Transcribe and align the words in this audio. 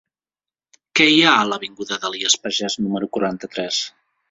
Què 0.99 1.07
hi 1.09 1.19
ha 1.25 1.33
a 1.41 1.43
l'avinguda 1.51 1.99
d'Elies 2.07 2.39
Pagès 2.47 2.81
número 2.87 3.13
quaranta-tres? 3.19 3.83